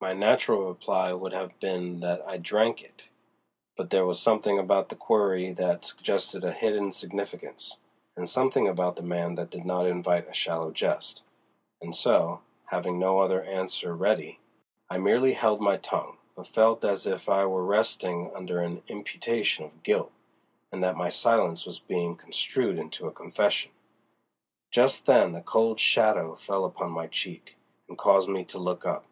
[0.00, 3.08] My natural reply would have been that I drank it,
[3.76, 7.78] but there was something about the query that suggested a hidden significance,
[8.16, 11.24] and something about the man that did not invite a shallow jest.
[11.82, 14.38] And so, having no other answer ready,
[14.88, 19.64] I merely held my tongue, but felt as if I were resting under an imputation
[19.64, 20.12] of guilt,
[20.70, 23.72] and that my silence was being construed into a confession.
[24.70, 27.56] Just then a cold shadow fell upon my cheek,
[27.88, 29.06] and caused me to look up.